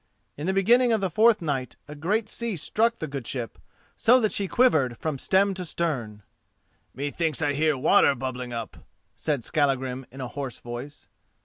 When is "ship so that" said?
3.27-4.31